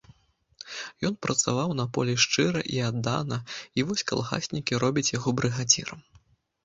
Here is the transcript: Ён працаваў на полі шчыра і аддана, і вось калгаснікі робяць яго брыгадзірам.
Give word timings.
Ён 1.09 1.17
працаваў 1.25 1.69
на 1.81 1.85
полі 1.97 2.15
шчыра 2.25 2.61
і 2.77 2.81
аддана, 2.89 3.37
і 3.81 3.85
вось 3.91 4.07
калгаснікі 4.13 4.73
робяць 4.85 5.09
яго 5.17 5.29
брыгадзірам. 5.43 5.99